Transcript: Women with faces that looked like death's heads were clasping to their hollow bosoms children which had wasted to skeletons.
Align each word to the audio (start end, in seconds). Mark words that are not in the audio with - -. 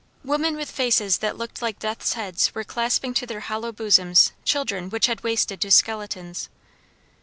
Women 0.23 0.55
with 0.55 0.71
faces 0.71 1.19
that 1.19 1.37
looked 1.37 1.61
like 1.61 1.77
death's 1.77 2.13
heads 2.13 2.55
were 2.55 2.63
clasping 2.63 3.13
to 3.13 3.27
their 3.27 3.41
hollow 3.41 3.71
bosoms 3.71 4.31
children 4.43 4.89
which 4.89 5.05
had 5.05 5.21
wasted 5.23 5.61
to 5.61 5.69
skeletons. 5.69 6.49